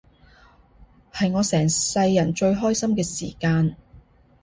[1.13, 3.75] 係我成世人最開心嘅時間